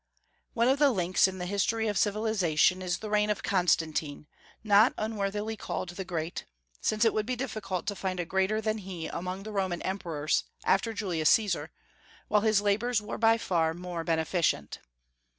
One 0.55 0.67
of 0.67 0.79
the 0.79 0.89
links 0.89 1.27
in 1.27 1.37
the 1.37 1.45
history 1.45 1.87
of 1.87 1.95
civilization 1.95 2.81
is 2.81 2.97
the 2.97 3.09
reign 3.11 3.29
of 3.29 3.43
Constantine, 3.43 4.25
not 4.63 4.95
unworthily 4.97 5.55
called 5.55 5.89
the 5.89 6.03
Great, 6.03 6.45
since 6.81 7.05
it 7.05 7.13
would 7.13 7.27
be 7.27 7.35
difficult 7.35 7.85
to 7.85 7.95
find 7.95 8.19
a 8.19 8.25
greater 8.25 8.61
than 8.61 8.79
he 8.79 9.05
among 9.05 9.43
the 9.43 9.51
Roman 9.51 9.83
emperors, 9.83 10.45
after 10.63 10.91
Julius 10.91 11.29
Caesar, 11.29 11.69
while 12.29 12.41
his 12.41 12.61
labors 12.61 12.99
were 12.99 13.19
by 13.19 13.37
far 13.37 13.75
more 13.75 14.03
beneficent. 14.03 14.79